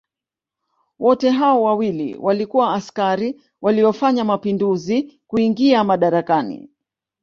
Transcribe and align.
Wote 0.99 1.29
hao 1.29 1.63
wawili 1.63 2.15
walikuwa 2.17 2.73
askari 2.73 3.41
waliofanya 3.61 4.23
mapinduzi 4.23 5.19
kuingia 5.27 5.83
madarakani 5.83 6.69